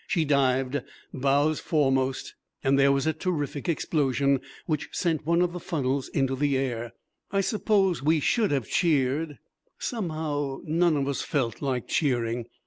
She 0.07 0.25
dived 0.25 0.81
bows 1.13 1.59
foremost, 1.59 2.33
and 2.63 2.79
there 2.79 2.91
was 2.91 3.05
a 3.05 3.13
terrific 3.13 3.69
explosion, 3.69 4.39
which 4.65 4.89
sent 4.91 5.27
one 5.27 5.43
of 5.43 5.53
the 5.53 5.59
funnels 5.59 6.07
into 6.07 6.35
the 6.35 6.57
air. 6.57 6.93
I 7.31 7.41
suppose 7.41 8.01
we 8.01 8.19
should 8.19 8.49
have 8.49 8.67
cheered 8.67 9.37
somehow, 9.77 10.61
none 10.63 10.97
of 10.97 11.07
us 11.07 11.21
felt 11.21 11.61
like 11.61 11.87
cheering. 11.87 12.47